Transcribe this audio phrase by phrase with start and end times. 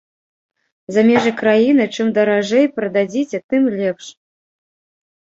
[0.95, 4.05] За межы краіны чым даражэй прададзіце, тым лепш.